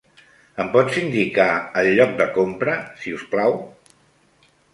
[0.61, 1.45] Em pots indicar
[1.81, 3.57] el lloc de compra, si us plau?